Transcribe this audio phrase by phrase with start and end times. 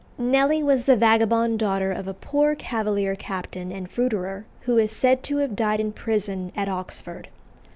[0.17, 5.21] Nelly was the vagabond daughter of a poor Cavalier captain and fruiterer, who is said
[5.25, 7.27] to have died in prison at Oxford.